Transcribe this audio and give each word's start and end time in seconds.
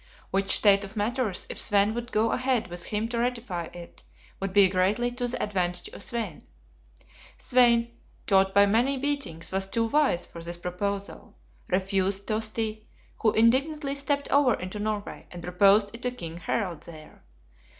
Which 0.31 0.49
state 0.49 0.83
of 0.83 0.95
matters, 0.95 1.45
if 1.47 1.59
Svein 1.59 1.93
would 1.93 2.11
go 2.11 2.31
ahead 2.31 2.69
with 2.69 2.85
him 2.85 3.07
to 3.09 3.19
rectify 3.19 3.65
it, 3.65 4.01
would 4.39 4.51
be 4.51 4.67
greatly 4.67 5.11
to 5.11 5.27
the 5.27 5.39
advantage 5.43 5.89
of 5.89 6.01
Svein. 6.01 6.47
Svein, 7.37 7.91
taught 8.25 8.51
by 8.51 8.65
many 8.65 8.97
beatings, 8.97 9.51
was 9.51 9.67
too 9.67 9.85
wise 9.85 10.25
for 10.25 10.41
this 10.41 10.57
proposal; 10.57 11.35
refused 11.67 12.27
Tosti, 12.27 12.87
who 13.19 13.31
indignantly 13.33 13.93
stepped 13.93 14.27
over 14.31 14.55
into 14.55 14.79
Norway, 14.79 15.27
and 15.29 15.43
proposed 15.43 15.91
it 15.93 16.01
to 16.01 16.09
King 16.09 16.37
Harald 16.37 16.81
there. 16.81 17.21